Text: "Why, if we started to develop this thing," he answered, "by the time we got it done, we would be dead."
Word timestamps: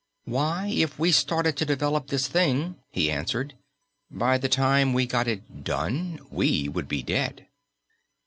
"Why, 0.25 0.65
if 0.69 0.97
we 0.97 1.11
started 1.11 1.55
to 1.57 1.63
develop 1.67 2.07
this 2.07 2.27
thing," 2.27 2.77
he 2.89 3.11
answered, 3.11 3.53
"by 4.09 4.39
the 4.39 4.49
time 4.49 4.93
we 4.93 5.05
got 5.05 5.27
it 5.27 5.63
done, 5.63 6.19
we 6.31 6.67
would 6.67 6.87
be 6.87 7.03
dead." 7.03 7.45